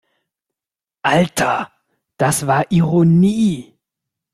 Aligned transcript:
Alter, 1.03 1.71
das 2.17 2.47
war 2.47 2.71
Ironie! 2.71 3.77